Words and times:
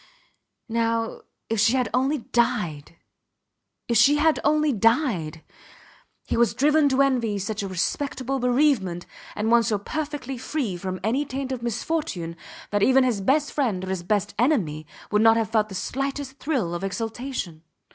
Now 0.67 1.21
if 1.47 1.59
she 1.59 1.73
had 1.73 1.87
only 1.93 2.17
died! 2.17 2.95
If 3.87 3.97
she 3.97 4.15
had 4.17 4.39
only 4.43 4.73
died! 4.73 5.43
He 6.25 6.35
was 6.35 6.55
driven 6.55 6.89
to 6.89 7.03
envy 7.03 7.37
such 7.37 7.61
a 7.61 7.67
respectable 7.67 8.39
bereavement, 8.39 9.05
and 9.35 9.51
one 9.51 9.61
so 9.61 9.77
perfectly 9.77 10.39
free 10.39 10.75
from 10.75 10.99
any 11.03 11.23
taint 11.23 11.51
of 11.51 11.61
misfortune 11.61 12.35
that 12.71 12.81
even 12.81 13.03
his 13.03 13.21
best 13.21 13.53
friend 13.53 13.83
or 13.85 13.89
his 13.89 14.01
best 14.01 14.33
enemy 14.39 14.87
would 15.11 15.21
not 15.21 15.37
have 15.37 15.51
felt 15.51 15.69
the 15.69 15.75
slightest 15.75 16.39
thrill 16.39 16.73
of 16.73 16.83
exultation. 16.83 17.61